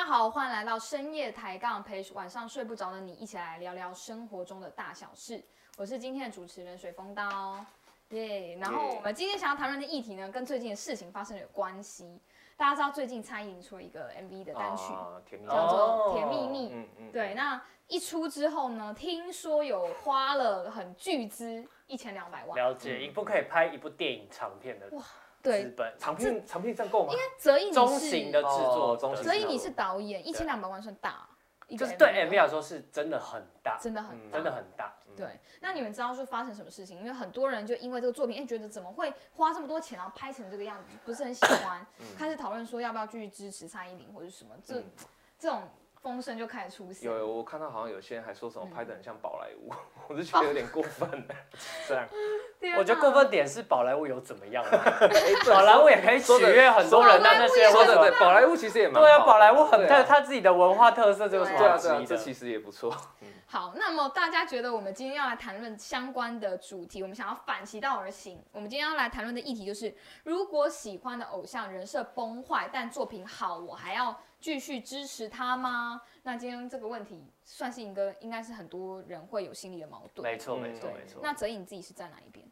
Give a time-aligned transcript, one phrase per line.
[0.00, 5.44] 家好，欢迎来到深夜抬杠，陪晚上睡不着的你一起来聊聊生活中的大小事。
[5.76, 7.62] 我是今天的主持人水风刀，
[8.08, 8.56] 耶。
[8.58, 12.18] 然后我们今天想要谈论的议题呢，跟最近的事情发生了有关系。
[12.56, 14.84] 大家知道最近蔡依林出了一个 MV 的单曲，
[15.26, 16.70] 甜蜜叫做哦《甜蜜蜜》。
[16.72, 22.56] 嗯嗯，对，那一出之后呢，听说有花了很巨资一千两百万。
[22.56, 24.96] 了解，嗯一部可以拍一部电影长片的资
[25.42, 27.12] 对，本，长片长片这样够吗？
[27.38, 31.26] 泽一你中是型的制作哦，中型泽一你是导演，一千两百万算大，
[31.68, 34.94] 一个就是对 MV 来说是真的很大，真的很真的很大。
[35.16, 36.98] 对，那你们知道说发生什么事情？
[36.98, 41.84] 因为很多人就因为这个作品，哎、觉得怎么会花这么多钱，然后拍成这个样子，不是很喜欢，
[42.16, 44.84] 开始讨论说要不要继续支持蔡依林或者什么，这、嗯
[45.38, 45.62] 这种
[46.02, 47.10] 风声就开始出现。
[47.10, 49.72] 有有，我看到好像有些人还说什么嗯拍的很像宝莱坞，
[50.08, 51.08] 我就觉得有点过分。
[51.88, 52.18] 这样，天
[52.78, 54.64] 我觉得过分点是宝莱坞有怎么样
[55.48, 62.02] 宝莱坞也可以取悦很多人，但那些说的对，宝莱坞其实也蛮对啊，宝莱坞很对啊对他自己的文化特色，这有什么对啊对啊？
[62.06, 62.94] 这其实也不错。
[63.46, 68.40] 好，那么大家觉得我们今天要来谈论相关的主题，我们想要反其道而行。
[68.52, 76.00] 我们今天要来谈论的议题就是，如果喜欢的偶像人设崩坏，但作品好，我还要继续支持他吗？
[76.22, 80.22] 那今天这个问题算是一个，应该是很多人会有心理的矛盾。
[80.22, 81.20] 没错，没错，没错。
[81.20, 82.46] 那泽颖你自己是在哪一边？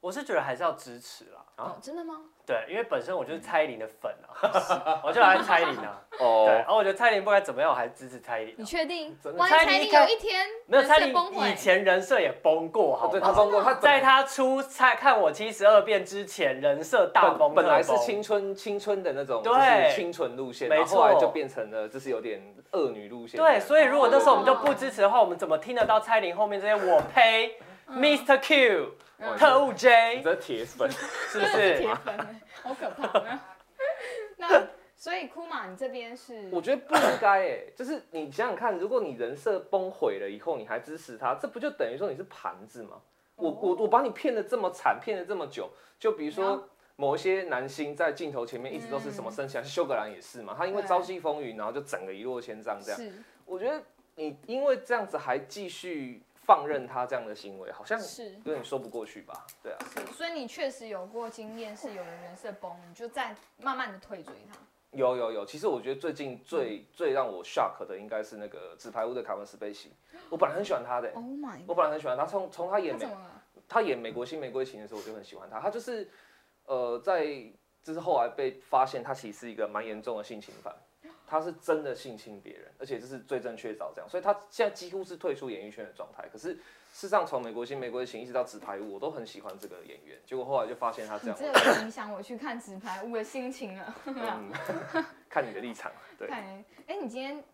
[0.00, 2.14] 我是觉得还是要支持啦，啊哦，真的吗？
[2.46, 6.00] 对，因为本身我就是蔡依林的粉啊，我就爱蔡依林啊。
[6.20, 8.56] 哦对，哦然，后我觉得蔡依林不管怎么样，我还是支持蔡依林啊。
[8.58, 9.18] 你确定？
[9.48, 22.40] 蔡依林有一天人没有蔡依林崩以，前人设也崩过，好他崩过，他在他出蔡看我七十二变之前，人设大崩本本来是青春青春的那种，就对是清纯路线，没然后后来错就变成了就是有点
[22.70, 23.36] 恶女路线。
[23.36, 27.56] 对，所以如果那时候我们就哦不支持的话，我们怎么听得到蔡依林后面这些我呸、
[27.90, 28.40] Mr.
[28.40, 31.78] Q、嗯特务你 J，这铁粉，是不是是？
[31.80, 33.38] 铁粉欸，好可怕。
[34.36, 43.00] 那所以库玛，你这边是我觉得不应该哎，就是你想想看，如果你人设崩毁了以后，你还支持他，这不就等于说你是盘子吗？
[43.36, 53.00] 我我我把你骗的这么惨，骗了这么久，就比如说某一些男星在镜头前面一直都是什么升起来，修格兰也是嘛，他因为朝夕风雨，然后就整个一落千丈这样。
[53.00, 53.12] 是
[53.46, 53.80] 我觉得
[54.16, 59.46] 你因为这样子还继续放任他这样的行为，好像是有点说不过去吧？
[59.62, 64.58] 对啊，是，所以你确实有过经验，是有人人设崩，你就在慢慢的退追他。
[64.92, 69.92] 有有有，其实我觉得最近最最让我 shock 的应该是那个纸牌屋的卡文斯贝西，
[70.30, 73.06] 我本来很喜欢他的、Oh my，我本来很喜欢他，从从他演美？
[73.68, 75.60] 他演美国新玫瑰情的时候，我就很喜欢他。
[75.60, 76.08] 他就是
[76.64, 77.26] 呃，在
[77.82, 80.74] 就是后来被发现他其实是一个蛮严重的性侵犯，
[81.28, 86.26] 他是真的性侵别人，而且这是最正确找这样，所以他现在几乎是退出演艺圈的状态。
[86.32, 86.60] 可是事
[86.92, 90.18] 实上，从美国新玫瑰情一直到纸牌屋，我都很喜欢这个演员。
[90.24, 93.94] 结果后来就发现他这样，你这个影响我去看纸牌屋的心情了。
[94.06, 94.50] 嗯，
[95.28, 96.26] 看你的立场，对。
[96.28, 97.44] 看，哎，你今天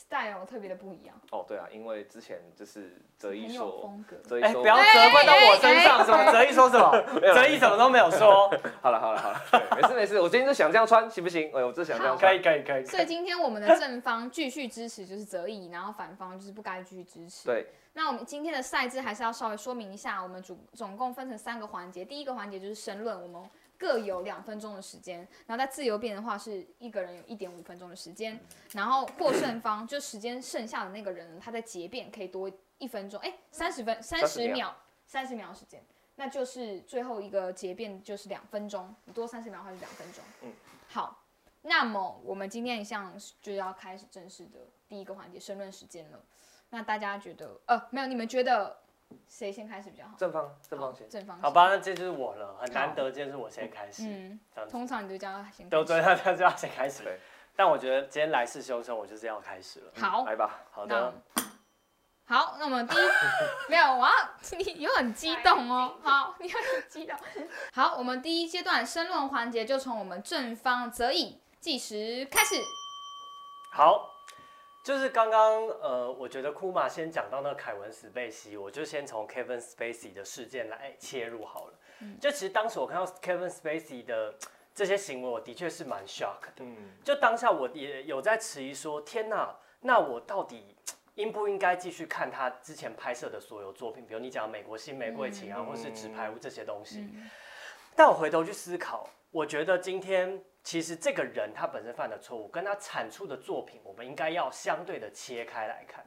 [0.00, 4.16] style 特别的不一样，哦，对啊，因为之前就是泽一说，风格。
[4.16, 6.90] 哎，泽一说，不要责怪到我身上，什么泽一说什么，
[7.34, 8.48] 泽一什么都没有说，
[8.80, 11.48] 好了好了好了，对没事没事，我今天就想这样穿，行不行？
[11.54, 12.34] 哎，我就想这样可穿。
[12.36, 12.84] 以可以可以。
[12.86, 17.46] 所以今天我们的正方继续支持就是泽一，然后反方就是不该继续支持。
[17.46, 22.04] 对，那我们今天的赛制还是要稍微说明一下，我们主总共分成三个环节。
[22.04, 23.42] 第一个环节就是申论，我们
[23.80, 28.38] 各有两分钟的时间，然后在自由辩的话是一个人有一点五分钟的时间，
[28.72, 34.76] 然后获胜方就时间剩下的那个人，他在结辩可以多一分钟，哎，三十分三十秒，
[35.06, 35.82] 三十秒的时间，
[36.16, 40.22] 那就是最后一个结辩就是两分钟，你多三十秒的话是两分钟。
[40.42, 40.52] 嗯，
[40.86, 41.24] 好，
[41.62, 46.22] 那么我们今天一项就要开始正式的第一个环节申论时间了。
[46.68, 48.78] 那大家觉得，呃，没有，你们觉得
[49.28, 50.14] 谁先开始比较好？
[50.18, 51.08] 正方正方先。
[51.08, 51.40] 正方。
[51.40, 54.40] 好吧，那这就是我了，很难得，今天是我先开始，嗯。
[54.68, 56.02] 通常你都叫他先都对始。
[56.02, 57.18] 对，他他就要先开始对。
[57.56, 59.92] 但我觉得今天来势汹汹，我就是要开始了。
[60.00, 61.12] 好，来吧，好的，
[62.24, 63.00] 好，那我们第一
[63.68, 64.12] 没有，我要
[64.56, 65.98] 你又很激动哦。
[66.02, 67.16] 好， 你又很激动。
[67.72, 72.54] 好，我们第一阶段申论环节就从我们正方则以计时开始。
[73.72, 74.08] 好，
[74.82, 81.74] 就是刚刚呃，我觉得库玛先讲到那个凯文史贝西，我就先从 Kevin Spacey 的事件来切入好了。
[82.18, 84.34] 就其实当时我看到 Kevin Spacey 的
[84.74, 86.60] 这些行为，我的确是蛮 shock 的。
[86.60, 90.74] 嗯，就当下我也有在迟疑说，天哪，那我到底
[91.16, 97.00] 应不应该继续看他之前拍摄的所有作品，比如你讲《美国新玫瑰情》啊，嗯或是《纸牌屋》这些东西。
[97.00, 97.30] 嗯
[97.96, 106.04] 但我回头去思考，我觉得今天其实这个人他本身犯的错误，跟他产出的作品，我们应该要相对的切开来看。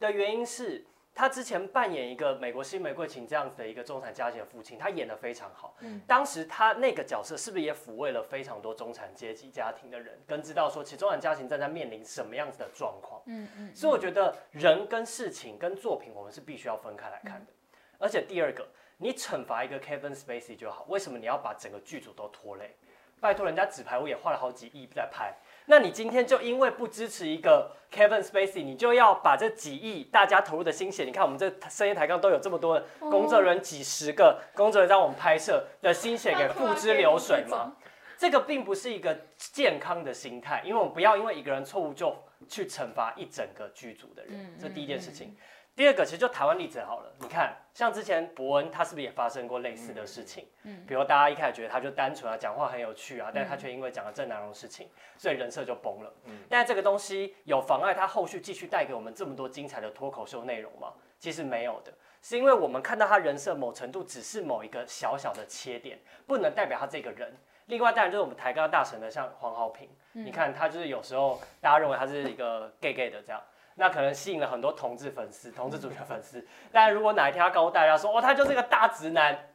[0.00, 0.84] 的原因是，
[1.14, 5.76] 他之前扮演一个美国新玫瑰情这样子的一个中产家庭的父亲，他演的非常好。
[5.80, 13.22] 嗯当时他那个角色是不是也抚慰了非常多中产阶级家庭的人，跟知道说其实中产家庭正在面临什么样子的状况？
[13.26, 17.52] 嗯嗯，所以我觉得人跟事情跟作品，我们是必须要分开来看的。
[17.98, 18.66] 而且第二个，
[18.96, 22.74] 你惩罚一个 Kevin Spacey 就好，为什么你要把整个剧组都拖累？
[23.22, 25.32] 拜托，人家纸牌屋也花了好几亿在拍，
[25.66, 37.76] 那你今天就因为不支持一个 Kevin Spacey，你就要把这几亿大家投入的心血，你看我们这深夜抬杠都有这么多工作人员，几十个工作人员让我们拍摄的心血给付之流水吗？
[38.18, 42.12] 这个并不是一个健康的心态，因为我们不要因为一个人错误就
[42.48, 45.36] 去惩罚一整个剧组的人，嗯这第一件事情。
[45.74, 50.46] 第二个，其实就台湾例子好了，你看，像之前伯恩他是不是也发生过类似的事情？
[50.64, 56.12] 嗯比如大家一开始觉得他就单纯啊，讲话很有趣啊，但是他却因为讲了郑南榕事情，所以人设就崩了。
[56.26, 60.92] 嗯但是这个东西有妨碍他后续继续带给我们这么多精彩的脱口秀内容吗？
[61.18, 67.34] 其实没有的，是因为我们看到他人设某程度只是某一个小小的切点，不能代表他这个人。
[67.66, 73.40] 另外，当然就是我们抬杠大神的，像黄浩平，嗯你看他就是有时候大家认为他是一个 gay gay 的这样，
[73.74, 76.46] 那可能吸引了很多同志粉丝、同志主角粉丝。
[76.70, 79.50] 但如果哪一天他告诉大家说，哦，他就是个大直男，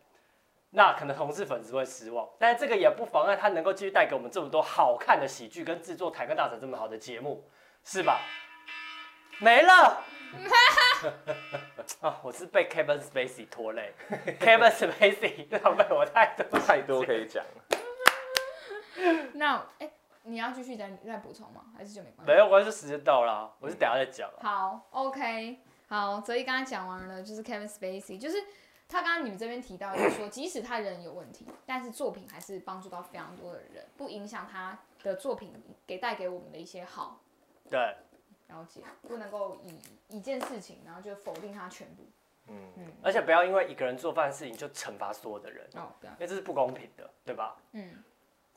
[0.72, 2.28] 那可能同志粉丝会失望。
[2.40, 7.48] 但是这个也不妨碍他能够继续带给我们这么多好看的喜剧，跟制作台湾大神这么好的节目，
[7.84, 8.20] 是吧？
[9.40, 10.04] 没了。
[12.02, 13.94] 啊，我是被 Kevin Spacey 拖累，
[14.42, 17.80] Kevin Spacey 浪费我太多太多可以讲了。
[19.34, 19.90] 那哎、
[20.28, 21.66] 你要继续再再补充吗？
[21.76, 22.34] 还是就没关系？
[22.34, 24.40] 没有关系，时间到了啊，我是等下再讲啊。
[24.42, 28.38] 好，OK，好，所以刚才讲完了，就是 Kevin Spacey，就是
[28.88, 35.54] 他刚刚你们这边提到，就是说， 即使他人有问题，但是作品还是帮助到非常多的人，不影响他的作品
[35.86, 37.20] 给带给我们的一些好。
[37.70, 37.80] 对，
[38.50, 42.04] 了解，不能够以一件事情，然后就否定他全部。
[42.50, 47.58] 嗯，嗯，而且不要因为一个人做犯事情就惩罚所有的人，哦，不要，因为这是不公平的，对吧？
[47.74, 48.02] 嗯，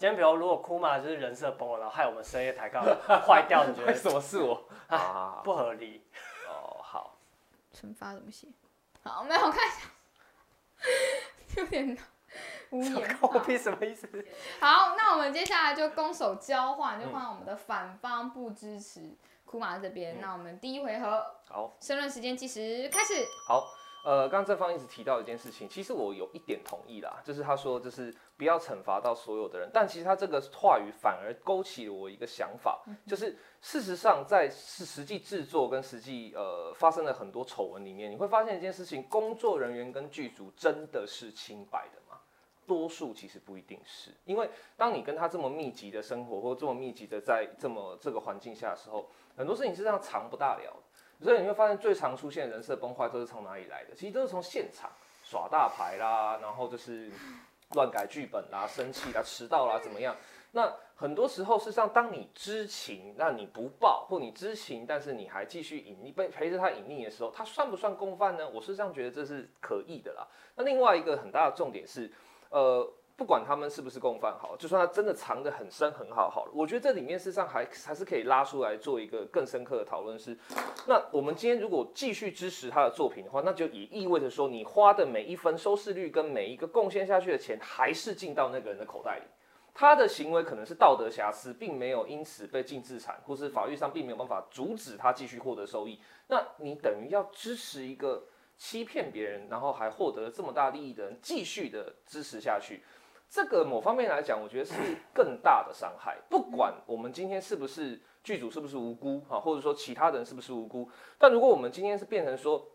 [0.00, 4.66] 今天比如如果库玛就是人设崩了，然后害我们深夜抬杠坏掉，你觉得 为什么是我？
[4.88, 6.02] 啊，不合理？
[6.48, 7.18] 哦，好，
[7.74, 8.48] 惩罚怎么写？
[9.04, 11.98] 好，没有我看一下，有点
[12.70, 13.18] 无言。
[13.18, 14.08] 狗屁什么意思？
[14.58, 19.02] 好，那我们接下来就攻守交换，就换我们的反方不支持
[19.44, 20.16] 库马这边。
[20.16, 23.22] 嗯那我们第一回合好，申论时间计时开始。
[23.46, 23.68] 好。
[24.02, 42.18] 呃，刚刚正方一直提到一件事情，其实我有一点同意啦，就是他说就是不要惩罚到所有的人，但其实他这个话语反而勾起了我一个想法，就是事实上在是实际制作跟实际呃发生了很多丑闻里面，你会发现一件事情，工作人员跟剧组真的是清白的吗？
[42.66, 50.82] 多数其实不一定是，因为当你跟他这么密集的生活，或这么密集的在这么这个环境下的时候，很多事情是这样藏不大了的。
[51.22, 53.94] 所以你会发现，最常出现人设崩坏都是从哪里来的？
[53.94, 54.90] 其实都是从现场
[55.22, 57.10] 耍大牌啦，然后就是
[57.74, 60.16] 乱改剧本啦、生气啦、迟到啦，怎么样？
[60.52, 68.48] 那很多时候，事实上，当你知情，那你不报，或你知情，但是你还继续隐匿，被陪着他隐匿的时候，他算不算共犯呢？
[68.48, 70.26] 我事实上觉得这是可疑的啦。
[70.56, 72.10] 那另外一个很大的重点是，
[72.48, 80.34] 呃，不管他们是不是共犯好，就算他真的藏得很深很好好了，我觉得这里面事实上还还是可以拉出来做一个更深刻的讨论是，
[80.88, 89.24] 那我们今天如果继续支持他的作品的话，那就也意味着说，你花的每一分收视率跟每一个贡献下去的钱，还是进到那个人的口袋里。
[89.74, 96.00] 他的行为可能是道德瑕疵，并没有因此被禁制产，或是法律上并没有办法阻止他继续获得收益。
[96.28, 98.24] 那你等于要支持一个
[98.56, 102.82] 欺骗别人，然后还获得了这么大利益的人，继续的支持下去。
[103.30, 104.74] 这个某方面来讲，我觉得是
[105.14, 106.18] 更大的伤害。
[106.28, 112.66] 不管我们今天是不是剧组是不是无辜啊，或者说其他人是不是无辜，但如果我们今天是变成说，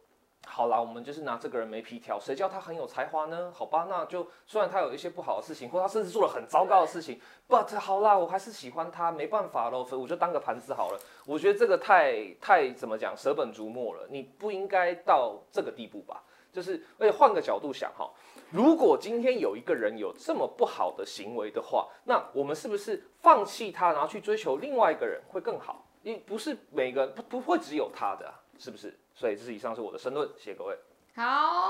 [0.48, 3.52] 好啦，我们就是拿这个人没皮条，谁叫他很有才华呢？
[3.54, 7.20] 好吧，那就虽然他有一些不好的事情，或他甚至做了很糟糕的事情
[7.50, 11.00] ，but 好啦，我还是喜欢他，没办法喽，所以我就当个盘子好了。
[11.26, 16.24] 我觉得这个太太怎么讲，舍本逐末了，你不应该到这个地步吧？
[16.54, 18.10] 就是，而且换个角度想哈，
[18.52, 25.86] 如果今天有一个人有这么不好的行为的话，那我们是不是放弃他，然后去追求另外一个人会更好？
[26.04, 28.98] 因不是每个人不不会只有他的、是不是？
[29.14, 30.78] 所以这是以上是我的申论，谢谢各位。
[31.16, 31.70] 好，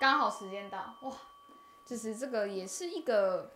[0.00, 1.12] 刚好时间到，哇，
[1.84, 3.50] 就是这个也是一个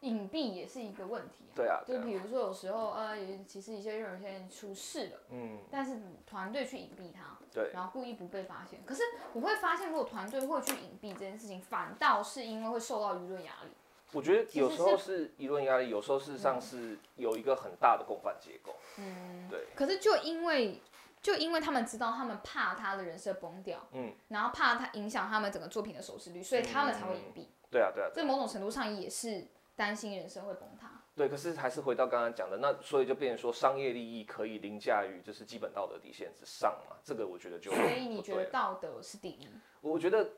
[0.00, 8.80] 隐蔽，也是一个问题、对啊，对啊就比如说有时候呃，有其实一些有些人出事了，嗯，但是团队去隐蔽他，对，然后故意不被发现。
[8.86, 9.02] 可是
[9.34, 13.70] 我会发现，如果团队会去隐蔽这件事情，反倒是因为会受到舆论压力。
[14.12, 18.74] 我觉得有时候是舆论压力，有时候事实上是有一个很大的共犯结构。
[18.98, 20.80] 嗯，对，可是就因为
[21.22, 27.46] 就因为他们知道他们怕他的人设崩掉，嗯，然后怕他影响他们整个作品的收视率，所以他们才会隐蔽。
[27.70, 29.46] 对啊，对啊，这某种程度上也是
[29.80, 31.02] 担心人生会崩塌。
[31.16, 31.26] 对。
[31.26, 39.48] 可是还是回到刚刚讲的，那所以就变成说商业利益可以凌驾于就是基本道德底线之上嘛，这个我觉得就所以你觉得道德是第一？
[39.80, 40.28] 我觉得。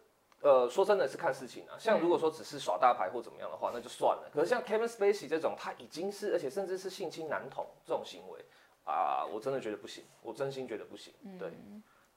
[0.45, 1.79] 呃，说真的是看事情啊。
[1.79, 4.29] 像如果说只是耍大牌或怎么样的话，那就算了。
[4.35, 8.45] 可是像 Kevin Spacey 这种，他已经是，而且甚至是性侵男童这种行为
[8.85, 11.15] 啊，我真的觉得不行，我真心觉得不行。
[11.39, 11.53] 对，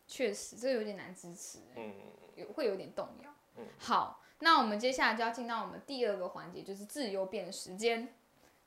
[0.07, 1.93] 确实，这个有点难支持，嗯，
[2.35, 3.29] 有会有点动摇。
[3.57, 8.13] 嗯好，那我们接下来就要进到我们第二个环节，就是自由变时间，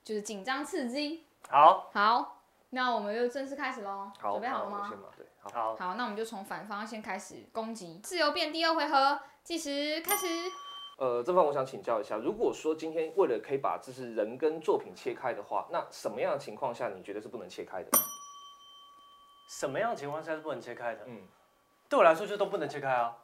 [0.03, 1.25] 就是紧张刺激。
[1.47, 4.11] 好，好，那我们就正式开始喽。
[4.19, 5.49] 好，准备好了吗对，好。
[5.49, 7.99] 好，好，那我们就从反方先开始攻击。
[8.03, 10.27] 自由变第二回合，计时开始。
[10.97, 17.89] 呃，这方我想请教一下，如果说今天为了可以把就是人跟作品切开的话，那什么样的情况下你觉得是不能切开的？
[19.47, 21.05] 什么样的情况下是不能切开的？
[21.07, 21.21] 嗯，
[21.87, 23.15] 对我来说就都不能切开啊。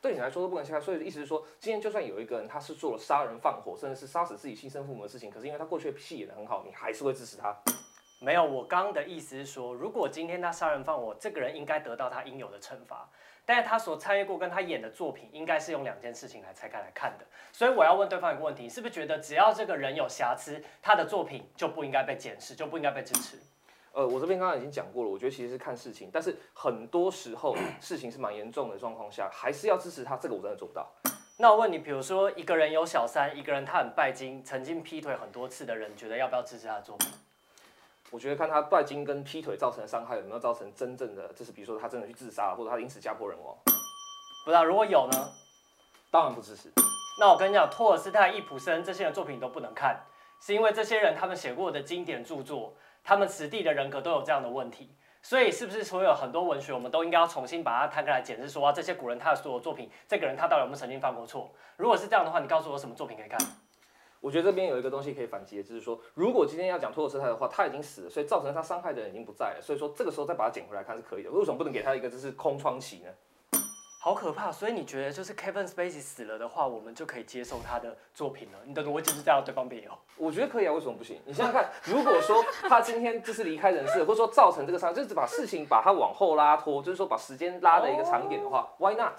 [0.00, 7.56] 对你来说都不能切开，所以意思是说，今天就算有一个人他是做了杀人放火，甚至是杀死自己亲生父母的事情，可是因为他过去的戏演得很好，你还是会支持他。
[8.18, 13.06] 没有，我刚刚的意思是说，如果今天他杀人放火，这个人应该得到他应有的惩罚，
[13.44, 17.26] 但是他所参与过跟他演的作品，应该是用两件事情来拆开来看的。
[17.52, 23.38] 所以我要问对方一个问题，是不是觉得只要这个人有瑕疵，他的作品就不应该被检视，就不应该被支持？
[23.96, 30.86] 呃，我这边刚刚已经讲过了，我觉得其实是看事情，但是很多时候 事情是蛮严重的状况下，还是要支持他，这个我真的做不到。
[31.38, 37.08] 那我问你，比如说一个人有小三，一个人他很拜金，曾经劈腿很多次的人，觉得要不要支持他的作品？
[38.10, 43.56] 我觉得看他拜金跟劈腿造成的伤害有没有造成真正的，就是比如说他真的去自杀，或者他因此家破人亡，
[44.44, 45.32] 不知道，如果有呢？
[46.10, 46.70] 当然不支持。
[47.18, 50.04] 那我跟你讲，托尔斯泰、易普生这些人作品你都不能看，
[50.38, 52.74] 是因为这些人他们写过的经典著作，
[53.06, 54.96] 他们此地的人格都有这样的问题。
[55.22, 61.50] 所以是不是所有很多文学，我们都应该要重新把它摊开来解释，说啊，这些古人他的所有作品，这个人他到底有没有曾经犯过错？
[61.76, 63.38] 如果是这样的话，你告诉我什么作品可以看？
[64.20, 71.30] 我觉得这边有一个东西可以反击，就是说，如果今天要讲托尔斯泰的话，他已经死了，所以造成他伤害的人已经不在了，所以说这个时候再把它捡回来看是可以的。
[71.30, 73.10] 为什么不能给他一个就是空窗期呢？
[74.06, 74.52] 好可怕！
[74.52, 78.58] 所以你觉得就是 Kevin Spacey 死了的话，我们就可以接受他的作品了？
[78.64, 79.90] 你的逻辑是这样，对方辩友。
[80.16, 81.20] 我觉得可以啊，为什么不行？
[81.24, 89.12] 你想想看，如果说他今天就是离开人世，或者说造成这个伤，就是把事情把它往后拉拖，就是说把时间拉的一个长一点的话、w h y not？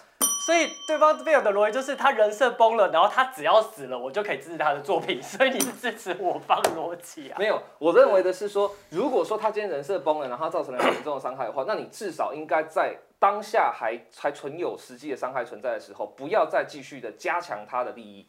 [0.47, 5.19] 所以对方这边有的逻辑就是他人设崩了，然后他只要死了，我就可以支持他的作品。
[5.21, 7.35] 所以你是支持我方逻辑啊？
[7.37, 18.25] 没有，我认为的是说，如果说他今天人设崩了，然后造成了严重的伤害的话，那你至少应该在当下还还存有实际的伤害存在的时候，不要再继续的加强他的利益。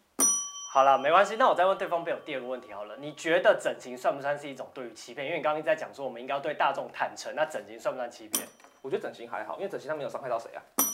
[0.75, 1.37] 好了，没关系。
[1.37, 5.25] 那我再问对方辩友第二个问题好了，你觉得整形算不算是一种对于欺骗？
[5.25, 8.44] 因为你刚刚在讲说我们应该要对大众坦诚，那整形算不算欺骗？
[8.82, 10.88] 我觉得整形还好，因为整形他没有伤害到谁啊。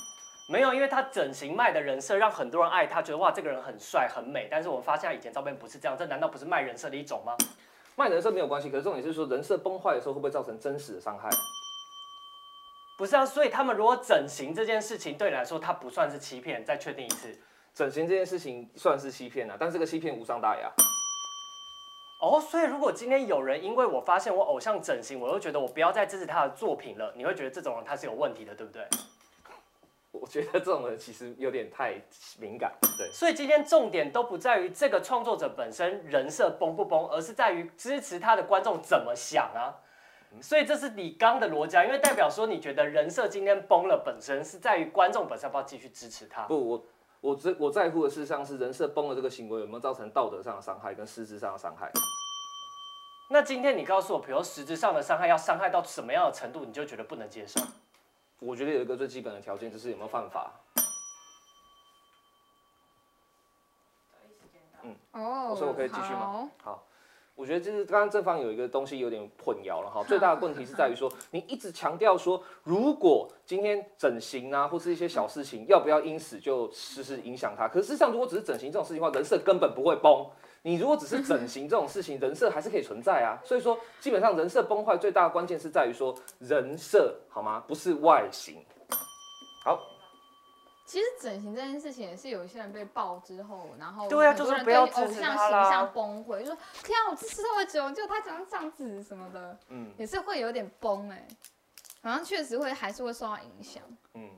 [0.46, 4.46] 没有，因为他整形卖的人设让很多人爱他，觉得哇这个人很帅很美。
[4.50, 7.34] 但是我们发现他以前照片不是这样，这难道不是卖人设的一种吗？
[7.96, 11.30] 卖人设没有关系，可是重点是说人设崩坏的时候会不会造成真实的伤害？
[12.98, 17.36] 不是啊，所以他们如果整形这件事情对你来说，它不算是欺骗，再确定一次。
[17.74, 20.70] 整形这件事情算是欺骗啊，但这个欺骗无伤大雅。
[22.20, 28.86] 哦，所以如果今天有人因为我发现我偶像整形，我又觉得我不要再支持他的作品了，你会觉得这种人他是有问题的，对不对？
[30.20, 32.00] 我觉得这种人其实有点太
[32.38, 33.10] 敏感，对。
[33.12, 39.74] 所以今天重点都不在于这个创作者本身人设崩不崩，而是在于支持他的观众怎么想啊。
[40.40, 46.42] 所以这是你刚的逻辑啊，因为代表说你觉得人设今天崩了，本身是在于观众本身要不要继续支持他。
[46.42, 46.86] 不，我
[47.20, 51.90] 我只我在乎的事实上是人设崩了这个行为有没有造成道德上的伤害跟实质上的伤害。
[53.30, 57.60] 那今天你告诉我，比如实质上的伤害要伤害到什么样的程度，你就觉得不能接受？
[58.40, 60.52] 我觉得有一个最基本的条件就是有没有犯法。
[65.12, 66.72] 哦，所以我可以继续吗好？
[66.72, 66.86] 好，
[67.34, 70.04] 我觉得就是刚刚正方有一个东西有点混淆了哈。
[70.06, 77.68] 最大的问题是在于说，你一直强调说，如果今天整形啊，或是一些小事情，要不要因此就就是影响他？
[77.68, 80.26] 可是事实上，如果只是整形这种事情的话，人设根本不会崩。
[80.66, 83.36] 你如果只是整形这种事情，人设还是可以存在啊。
[83.44, 87.62] 所以说，基本上人设崩坏最大的关键是在于说人设，好吗？
[87.68, 88.64] 不是外形。
[89.62, 89.78] 好，
[90.86, 101.28] 其实整形这件事情也是有一些人被爆之后，然后对啊就是不要对偶像形象崩溃，就说天啊，我支持这么久，就他讲这样子什么的，嗯也是会有点崩哎、
[102.02, 103.82] 好像确实会还是会受到影响。
[104.14, 104.30] 嗯，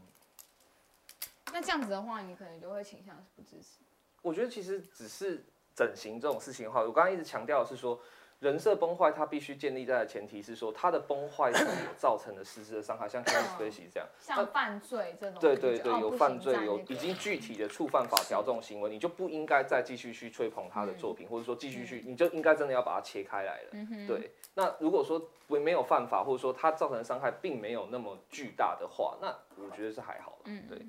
[1.52, 3.78] 那这样子的话，你可能就会倾向是不支持。
[4.22, 5.44] 我觉得其实只是
[5.76, 8.00] 整形这种事情的话，我刚刚一直强调的是说，
[8.38, 14.08] 人设崩坏，它必须建立在的前提是说，它的崩坏是有造成的实质的伤害，像 Kevin Spacey 这样。
[14.18, 23.68] 像犯罪这种，对对对，有犯罪，有已经具体的触犯法条这种行为，你就不应该再继续去吹捧他的作品，或者说继续去，你就应该真的要把它切开来了。
[23.72, 29.28] 嗯对，那如果说不没有犯法，或者说他造成的伤害并没有那么巨大的话，那
[29.62, 30.44] 我觉得是还好的。
[30.46, 30.86] 嗯对，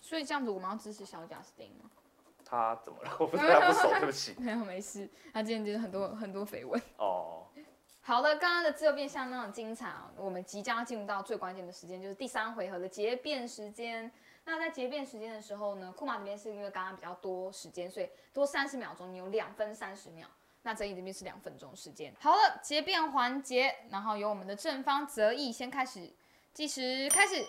[0.00, 1.90] 所以这样子我们要支持小贾斯汀吗？
[2.48, 3.16] 他怎么了？
[3.18, 4.34] 我不知道他不熟， 对不起。
[4.38, 6.80] 没有没事，他今天就是很多很多绯闻。
[6.96, 7.46] 哦，
[8.00, 10.10] 好的，刚刚的自由变相当的精彩啊！
[10.16, 14.10] 我们即将要进入到最关键的时间，就是第三回合的结辩时间。
[14.44, 20.26] 那在结辩时间的时候呢，库马这边是因为刚刚比较多时间，所以多三十秒钟，你有两分三十秒。
[20.62, 22.14] 那泽义这边是两分钟时间。
[22.18, 26.10] 好了，结辩环节，然后由我们的正方泽义先开始
[26.54, 27.44] 计时，开始。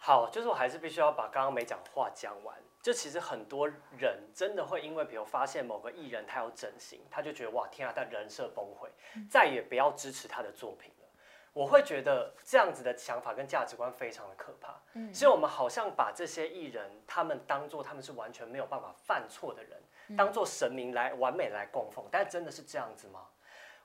[0.00, 2.56] 好，就是我还是必须要把刚刚没讲话讲完。
[2.86, 3.66] 就其实很多
[3.98, 8.88] 人真的会因为，比如发现某个艺人他有整形，他就觉得哇天啊，他人设崩溃，
[9.28, 11.08] 再也不要支持他的作品了。
[11.52, 14.80] 我会觉得这样子的想法跟价值观非常的可怕。
[14.92, 19.82] 嗯所以我们好像把这些艺人，他们当做他们是完全没有办法犯错的人，
[20.16, 23.26] 当做神明来完美来供奉，但真的是这样子吗？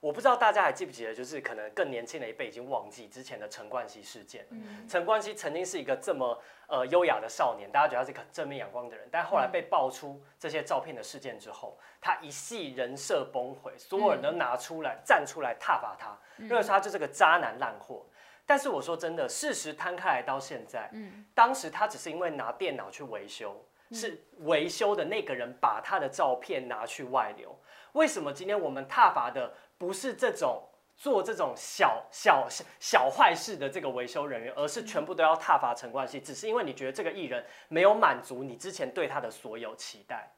[0.02, 4.46] 我不知道大家还记不记得，就是可能更年轻的一辈已经忘记之前的陈冠希事件
[4.90, 18.04] 陈冠希曾经是一个这么呃优雅的少年，大家觉得他是一个正面阳光的人，但后来被爆出这些照片的事件之后，他一系人设崩毁，所有人都拿出来、站出来挞伐他，认为他就是个渣男烂货。
[18.44, 21.24] 但是我说真的，事实摊开来到现在，嗯。
[21.36, 27.56] 当时他只是因为拿电脑去维修，是维修的那个人把他的照片拿去外流。
[27.94, 30.62] 为什么今天我们踏伐的不是这种
[30.96, 36.20] 做这种小小小小坏事的这个维修人员，而是全部都要踏伐陈冠希？
[36.20, 40.32] 只是因为你觉得这个艺人没有满足你之前对他的所有期待。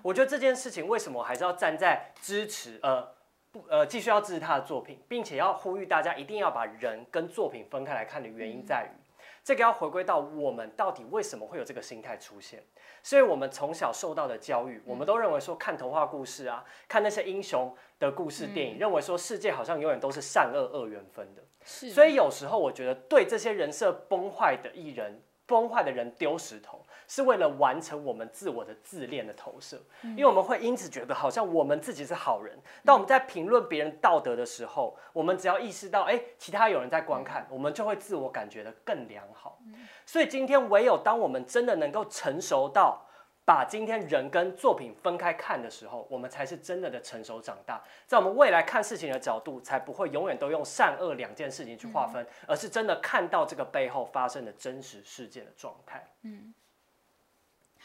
[0.00, 3.06] 我觉得这件事情为什么我还是要站在支持呃
[3.52, 9.05] 不呃继续要支持他的作品，并且要呼吁大家一定要把人跟作品分开来看的原因在于。
[9.46, 12.60] 这个要回归到我们到底为什么会有这个心态出现，
[13.00, 21.44] 所以我们从小受到的教育，我们都认为说看童话故事啊，看那些英雄的故事电影，认为说世界好像永远都是善恶二元分的。
[21.64, 32.56] 是，所以有时候我觉得对这些人设崩坏的艺人、崩坏的人丢石头，是为了完成我们自我的自恋的投射，因为我们会因此觉得好像我们自己是好人。
[32.84, 39.58] 当我们在评论别人道德的时候，我们只要意识到，哎，其他有人在观看，我们就会自我感觉的更良好。
[40.04, 43.02] 所以今天唯有当我们真的能够成熟到。
[43.46, 56.04] 把今天人跟作品分开看的时候，我们才是真的的成熟长大，在我们未来看事情的角度，才不会永远都用善恶两件事情去划分，而是真的看到这个背后发生的真实事件的状态。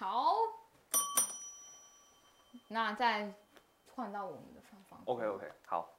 [0.02, 0.34] 好，
[2.70, 3.32] 那再
[3.94, 5.00] 换到我们的方方。
[5.06, 5.92] OK OK，好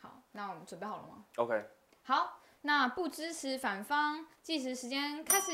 [0.00, 1.62] 好，那我们准备好了吗？OK。
[2.04, 5.52] 好，那不支持反方，计时时间开始。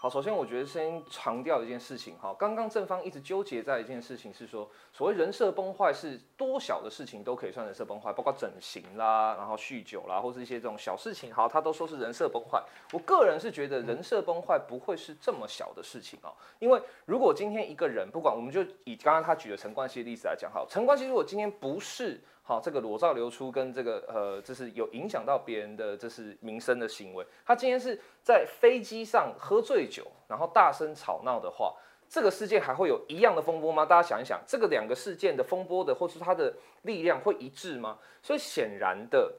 [0.00, 12.62] 好，首先我觉得先强调一件事情哈，刚刚正方一直纠结在一件事情是说，所谓人设崩坏是多小的事情都可以算人设崩坏，包括整形啦，然后酗酒啦，或是一些这种小事情，好，他都说是人设崩坏。
[12.92, 16.28] 我个人是觉得人设崩坏不会是这么小的事情哦，
[16.58, 27.26] 因为如果今天一个人，不管我们就以刚刚他举的陈冠希的例子来讲，好，陈冠希如果今天不是好，这个裸照流出跟这个呃，就是有影响到别人的这是民生的行为。
[27.42, 31.74] 他今天是在飞机上喝醉酒，然后大声吵闹的话，
[32.06, 33.86] 这个事件还会有一样的风波吗？
[33.86, 36.52] 大家想一想，这个两个事件的风波的，或是它的
[36.82, 37.98] 力量会一致吗？
[38.22, 39.32] 所以显然的，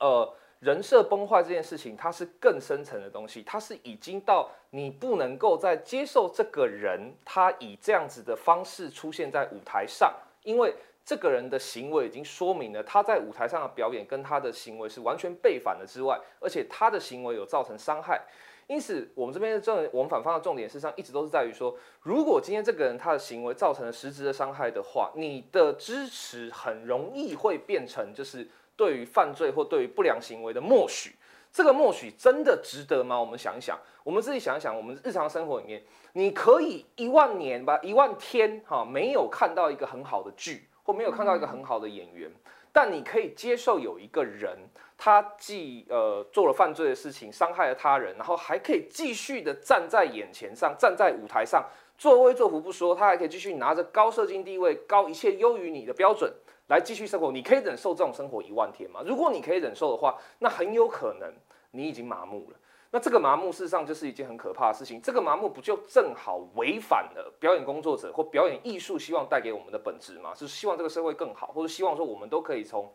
[0.00, 10.10] 呃，人设崩坏这件事情，它是更深层的东西，它是已经到你不能够再接受这个人他以这样子的方式出现在舞台上，
[10.44, 10.74] 因为。
[11.08, 18.20] 这个人的行为已经说明了他在舞台上的表演跟他的行为是完全背反的之外，而且他的行为有造成伤害。
[18.66, 31.16] 因此，我们这边的重，我们反方的重点事实上一直都是在于说，如果今天这个人他的行为造成了实质的伤害的话，你的支持很容易会变成就是对于犯罪或对于不良行为的默许。
[31.50, 33.18] 这个默许真的值得吗？
[33.18, 40.67] 我们想一想，我们自己想一想，我们日常生活里面，你可以一万年吧，一万天哈，没有看到一个很好的剧。
[40.88, 42.30] 或没有看到一个很好的演员，
[42.72, 44.56] 但你可以接受有一个人，
[44.96, 51.62] 他既呃做了犯罪的事情，伤害了他人，然后还可以继续的站在眼前上，站在舞台上，
[51.98, 56.32] 作威作福不说，他还可以继续拿着高社经地位、高一切优于你的标准
[56.68, 57.30] 来继续生活。
[57.30, 59.02] 你可以忍受这种生活一万天吗？
[59.04, 61.30] 如果你可以忍受的话，那很有可能
[61.72, 62.56] 你已经麻木了。
[62.90, 65.00] 那这个麻木事实上就是一件很可怕的事情。
[65.02, 70.32] 这个麻木不就正好违反了表演工作者或表演艺术希望带给我们的本质吗？
[70.34, 72.90] 就是希望这个社会更好，或者希望说我们都可以从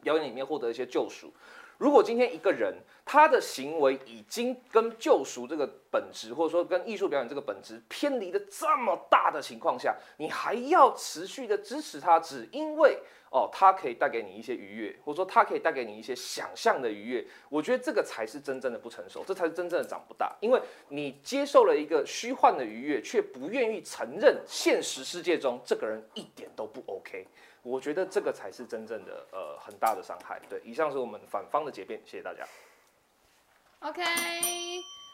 [0.00, 1.32] 表演里面获得一些救赎。
[1.78, 2.72] 如果今天一个人
[3.04, 12.96] 他的行为已经跟救赎这个本质，或者说跟艺术表演这个本质偏离的这么大的情况下，你还要持续的支持他，只因为
[13.32, 27.26] 哦，它可以带给你一些愉悦，或者说它可以带给你一些想象的愉悦，我觉得这个才是真正的不成熟，这才是真正的长不大，因为你接受了一个虚幻的愉悦，却不愿意承认现实世界中这个人一点都不 OK。
[27.62, 30.38] 我觉得这个才是真正的呃很大的伤害。
[30.50, 32.44] 对，以上是我们反方的结辩，谢谢大家。
[33.78, 34.02] OK，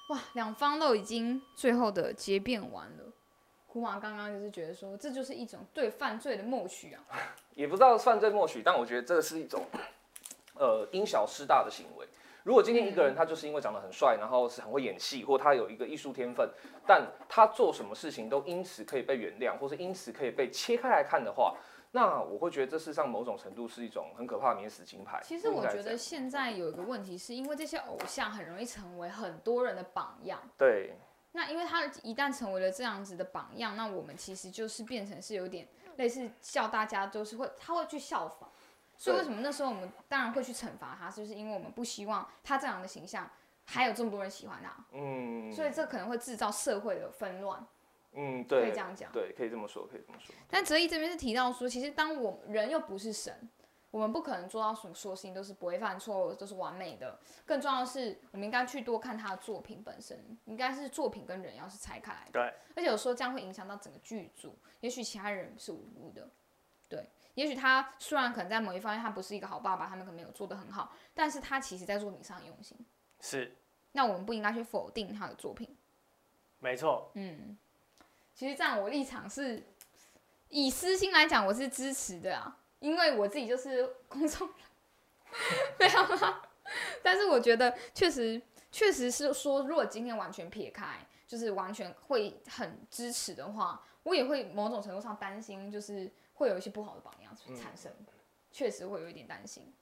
[0.08, 3.04] 哇，两方都已经最后的结辩完了。
[3.70, 7.04] 古马刚刚就是觉得说，这就是一种对犯罪的默许啊。
[7.54, 9.66] 也不知道犯罪默许，但我觉得这个是一种
[10.54, 12.06] 呃因小失大的行为。
[12.44, 16.48] 如果今天一个人他就是因为长得很帅，然后是很会演戏，或他有一个艺术天分，
[16.86, 21.54] 但他做什么事情都因此可以被原谅，或是因此可以被切开来看的话，
[21.90, 25.20] 那我会觉得这世上某种程度是一种很可怕的免死金牌。
[25.22, 30.40] 其实我觉得现在有一个问题，是因为这些偶像很容易成为很多人的榜样。
[30.56, 30.94] 对
[31.38, 38.50] 那因为他一旦成为了这样子的榜样，那我们其实就是变成是有点类似叫大家都是会，他会去效仿。
[38.96, 43.30] 所以为什么那时候我们当然会去惩罚他，就是因为我们不希望他这样的形象
[43.64, 47.64] 还有这么多人喜欢他，嗯，所以这可能会制造社会的纷乱，
[48.14, 49.12] 嗯对可以这样讲。
[49.12, 50.34] 对，可以这么说，可以这么说。
[50.50, 53.48] 但哲一这边是提到说，其实当我人又不是神，
[53.90, 57.18] 我们不可能做到所说的事情都是不会犯错，都是完美的。
[57.46, 62.32] 更重要的是，我们应该去多看他的作品本身，应该是作品跟人要是拆开来的。
[62.32, 62.42] 对，
[62.76, 66.28] 而且有时候这样会影响到整个剧组，也许其他人是无辜的，
[66.88, 72.76] 对，也许他虽然可能在某一方面他不是一个好爸爸，他们可能没有做得很好，但是他其实在作品上很用心。
[73.20, 73.56] 是
[73.92, 75.74] 那我们不应该去否定他的作品。
[76.58, 77.10] 没错。
[77.14, 77.56] 嗯，
[78.34, 79.64] 其实这样我立场是，
[80.50, 84.56] 以私心来讲，我是支持的啊，因为我自己就是公众人，
[85.78, 86.42] 没有啦。
[87.02, 97.90] 但是我觉得确实确实是说，如果今天完全撇开，就是完全会很支持的话，我也会某种程度上担心，就是会有一些不好的榜样产生，
[98.52, 99.72] 确、实会有一点担心。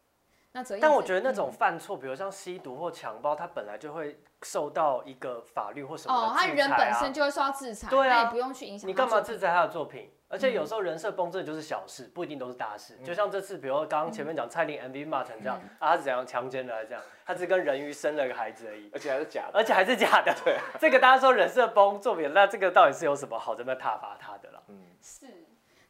[0.53, 10.11] 那泽毅但我觉得那种嗯犯错，比如像吸毒或强暴，他本来就会受到一个法律或什么哦，他人本身就会受到制裁，对啊那也不用去影响你干嘛制裁他的作品？
[10.29, 12.97] 而且有时候人设崩真的就是小事，不一定都是大事。
[13.05, 17.03] 就像这次，比如刚刚前面讲蔡琳 MV 骂成这样，啊，他是怎样强奸的还是这样？
[17.25, 19.53] 他只跟人鱼生了个孩子而已，而且还是假的。
[19.55, 20.35] 而且还是假的。
[20.45, 24.63] 对，这个大家说人设崩作品，那这个到底是有什么好这么挞伐他的了？
[24.69, 24.87] 嗯？
[25.01, 25.27] 是，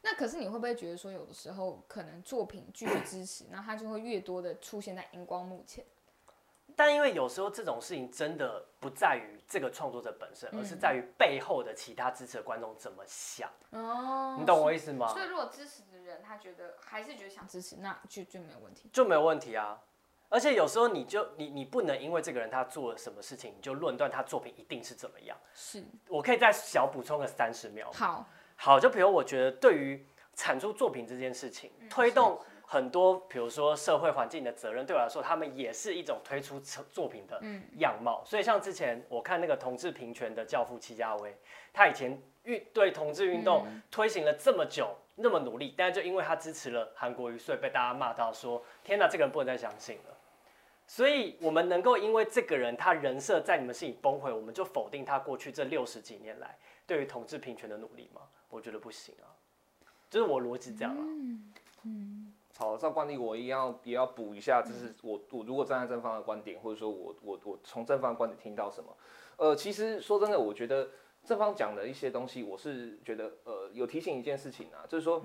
[0.01, 5.83] 那可是你会不会觉得说，有的时候可能作品继续支持，那他就会越多的出现在荧光幕前？
[6.77, 13.49] 但因为有时候这种事情真的不在于这个创作者本身，而是在于背后的其他支持的观众怎么想。
[13.71, 15.19] 哦你懂我意思吗所？
[15.19, 18.89] 以如果支持的人他觉得还是觉得想支持，那就就没有问题。
[18.93, 19.81] 就没有问题啊。
[20.29, 25.35] 而且有时候你就你你不能因为这个人他做了什么事情，你就论断他作品一定是怎么样。
[25.55, 27.91] 是，我可以再小补充个三十秒。
[27.91, 37.41] 好，好，就比如我觉得对于产出作品这件事情，推动很多，比如说社会环境的责任，对我来说，他们也是一种推出作品的
[37.77, 38.21] 样貌。
[38.25, 41.33] 所以像之前我看那个同志平权的教父戚家威，
[41.71, 50.17] 他以前运对同志运动推行了这么久，那么努力，但是就因为他支持了韩国瑜，所以被大家骂到说：天哪，这个人不能再相信了。
[50.85, 58.21] 所以，我们能够因为这个人他人设在你们心里崩溃，我们就否定他过去这六十几年来对于同志平权的努力吗？
[58.49, 59.27] 我觉得不行啊，
[60.09, 61.03] 就是我逻辑这样啊。
[62.57, 68.95] 好，照惯例我一样要也要补一下，就是我我如果站在正方的观点，或者说我我我从正方的观点听到什么，
[69.37, 70.89] 呃，其实说真的，我觉得
[71.23, 75.23] 正方讲的一些东西，我是觉得呃有提醒一件事情啊，就是说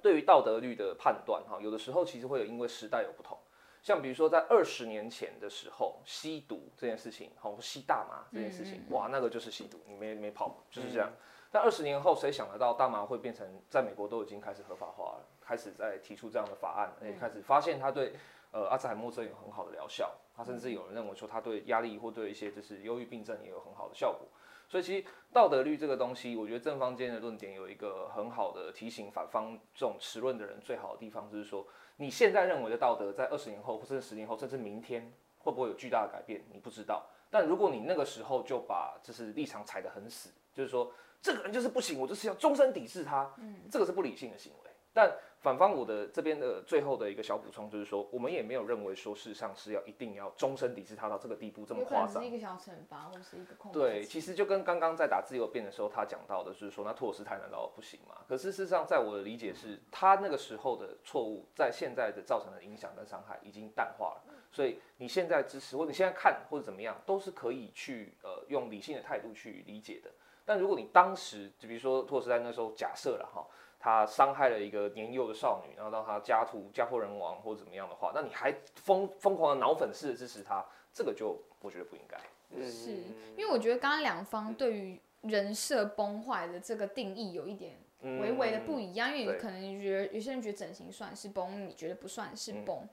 [0.00, 3.36] 对于道德律的判断哈，有的时候其实会有因为时代有不同。
[3.82, 11.10] 像比如说，在二十年前的时候，吸毒这件事情，好吸大麻这件事情，哇，那个就是吸毒，你没没跑，就是这样。
[11.50, 18.14] 但二十年后，谁想得到大麻会变成在美国都已经开始合法化了，开始在提出这样的法案，而且开始发现它对
[18.52, 24.28] 呃阿兹海默症有很好的疗效，他甚至有人认为说它对压力或对一些就是忧郁病症也有很好的效果。
[24.68, 37.06] 所以其实道德律这个东西，我觉得正方间的论点有一个很好的提醒反方这种持论的人最好的地方，就是说你现在认为的道德，在二十年后或者十年后，甚至明天会不会有巨大的改变，你不知道。
[37.28, 44.70] 但如果你那个时候就把就是立场踩得很死，就是说这个人就是不行，我就是要终身抵制他，嗯这个是不理性的行为。
[44.94, 52.32] 但反方我的这边的最后的一个小补充就是说，我们也没有认为说事实上是要一定要终身抵制他到这个地步这么夸张一。
[52.32, 53.78] 个小惩罚，或者是一个控制。
[53.78, 58.16] 对，其实就跟刚刚在打自由辩的时候，他讲到的就是说，那托尔斯泰难道不行吗？
[58.26, 64.34] 可是事实上，在我的理解是，他那个时候的错误，在现在的造成的影响跟伤害已经淡化了。
[64.50, 70.10] 所以你现在支持，或者你现在看或者怎么样，都是可以去呃用理性的态度去理解的。
[70.44, 73.46] 但如果你当时，就比如说托尔斯泰那时候假设了哈，
[73.84, 82.16] 他伤害了一个年幼的少女，然后让他家徒家破人亡或者怎么样的话，那你还疯疯狂的脑粉式的支持他，这个就我觉得不应该。
[82.64, 82.92] 是
[83.36, 92.88] 因为我觉得刚刚两方对于人设崩坏的这个定义有一点嗯微微的不一样，因为可能觉得有些人觉得整形算是崩，你觉得不算是嗯崩。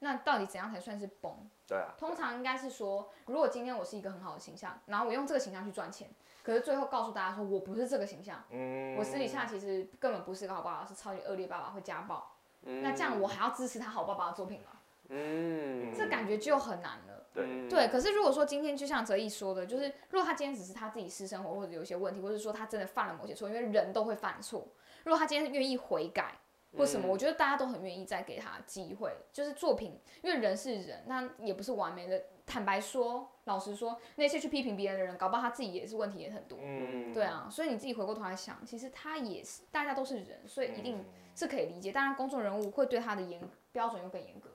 [0.00, 1.32] 那到底怎样才算是崩？
[1.66, 6.08] 对啊，通常应该是说，如果今天我是一个很好的形象，然后我用这个形象去赚钱，
[6.42, 12.32] 可是最后告诉大家说我不是这个形象，嗯我私底下其实根本不是个好爸爸，是超级恶劣爸爸，会家暴。
[12.62, 14.66] 嗯那这样我还要支持他好爸爸的作品吗？
[15.08, 17.26] 嗯这感觉就很难了。
[17.32, 24.66] 对对，可是如果说今天就像哲毅说的，就是如果他今天只是他自己私生活或者有一些问题，或者说他真的犯了某些错，因为人都会犯错。
[25.04, 26.34] 如果他今天愿意悔改
[26.76, 29.12] 或什么，我觉得大家都很愿意再给他机会。
[29.32, 32.24] 就是作品，因为人是人，那也不是完美的。
[32.46, 36.56] 坦白说，老实说，那些去批评别人的人，搞不好他自己也是问题也很多。
[36.62, 41.90] 嗯对啊，所以你自己回过头来想，其实他也是，大家都是人，所以一定嗯是可以理解。
[41.90, 43.40] 当然，公众人物会对他的严
[43.72, 44.50] 标准又更严格。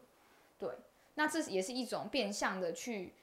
[0.58, 0.69] 对，
[1.15, 3.13] 那这也是一种变相的去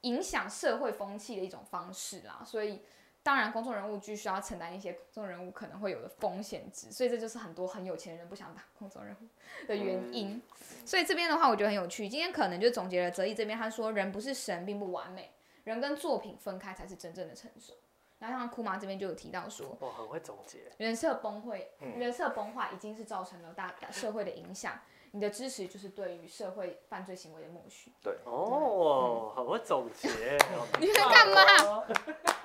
[0.00, 2.42] 影响社会风气的一种方式啦。
[2.42, 2.80] 所以，
[3.26, 10.40] 当然，公众人物必须要承担一些公众人物可能会有的风险值，所以这就是很多很有钱的人不想当公众人物的原因。
[10.84, 12.08] 所以这边的话，我觉得很有趣。
[12.08, 15.32] 今天可能就总结了泽毅这边，他说人不是神，并不完美，
[15.64, 17.72] 人跟作品分开才是真正的成熟。
[18.20, 24.78] 然后像库妈这边就有提到说，我很会总结，人设崩溃，嗯人设崩坏已经是造成了大社会的影响。
[25.10, 27.90] 你的支持就是对于社会犯罪行为的默许。
[28.02, 30.08] 对哦，很会总结。
[30.78, 31.84] 你在干嘛？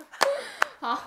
[0.81, 0.99] 好，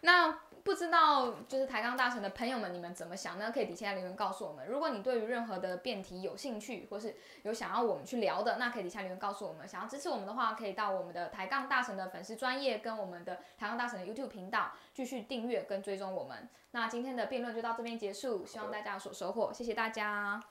[0.00, 3.52] 那不知道就是抬杠大神的朋友们，你们怎么想呢？
[3.54, 4.66] 可以底下留言告诉我们。
[4.66, 7.14] 如果你对于任何的辩题有兴趣，或是
[7.44, 9.68] 有想要我们去聊的，那可以底下留言告诉我们。
[9.68, 16.48] 想要支持我们的话，可以到我们的抬杠大神的粉丝专业跟我们的抬杠大神的 YouTube 频道继续订阅跟追踪我们。
[16.72, 20.42] 那今天的辩论就到这边结束，希望大家有所收获，谢谢大家。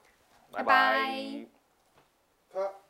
[0.53, 1.45] 拜拜
[2.53, 2.88] 拜拜